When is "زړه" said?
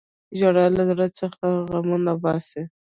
0.89-1.07